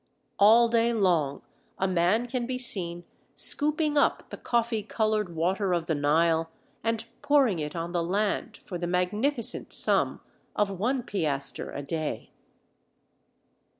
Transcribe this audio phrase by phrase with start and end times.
[0.39, 1.43] All day long
[1.77, 3.03] a man can be seen
[3.35, 6.49] scooping up the coffee coloured water of the Nile
[6.83, 10.21] and pouring it on the land for the magnificent sum
[10.55, 12.31] of one piastre a day.